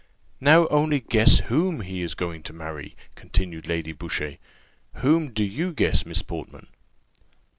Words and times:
"Now 0.39 0.67
only 0.69 0.99
guess 0.99 1.41
whom 1.41 1.81
he 1.81 2.01
is 2.01 2.15
going 2.15 2.41
to 2.49 2.53
marry," 2.53 2.95
continued 3.13 3.67
Lady 3.67 3.91
Boucher: 3.93 4.37
"whom 4.95 5.31
do 5.31 5.45
you 5.45 5.71
guess, 5.73 6.07
Miss 6.07 6.23
Portman?" 6.23 6.65